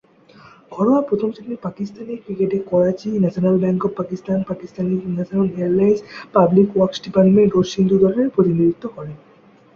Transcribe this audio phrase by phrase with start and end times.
[0.71, 5.99] ঘরোয়া প্রথম-শ্রেণীর পাকিস্তানি ক্রিকেটে Karachi, national bank of Pakistan, Pakistan international airlines,
[6.33, 9.15] public works department ও সিন্ধু দলের প্রতিনিধিত্ব করেন।